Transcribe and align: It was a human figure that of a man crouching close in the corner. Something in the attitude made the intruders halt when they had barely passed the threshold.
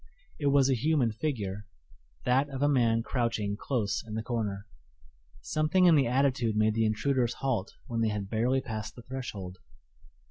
It 0.39 0.47
was 0.47 0.67
a 0.67 0.73
human 0.73 1.11
figure 1.11 1.67
that 2.25 2.49
of 2.49 2.63
a 2.63 2.67
man 2.67 3.03
crouching 3.03 3.55
close 3.55 4.03
in 4.03 4.15
the 4.15 4.23
corner. 4.23 4.65
Something 5.41 5.85
in 5.85 5.93
the 5.93 6.07
attitude 6.07 6.55
made 6.55 6.73
the 6.73 6.87
intruders 6.87 7.35
halt 7.35 7.75
when 7.85 8.01
they 8.01 8.09
had 8.09 8.27
barely 8.27 8.61
passed 8.61 8.95
the 8.95 9.03
threshold. 9.03 9.59